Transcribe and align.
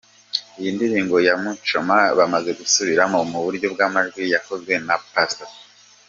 Iyi 0.59 0.69
ndirimbo 0.75 1.15
ya 1.27 1.35
Muchoma 1.41 1.97
bamaze 2.17 2.49
gusubiramo, 2.59 3.19
mu 3.31 3.39
buryo 3.45 3.67
bw’amajwi 3.73 4.21
yakozwe 4.33 4.73
na 4.87 4.95
Pastor 5.13 5.49
P. 5.51 5.53